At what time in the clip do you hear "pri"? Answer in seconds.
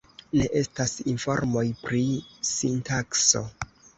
1.83-2.01